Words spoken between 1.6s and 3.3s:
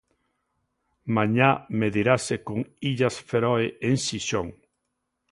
medirase con Illas